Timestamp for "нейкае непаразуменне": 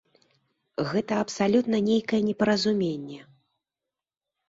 1.91-3.19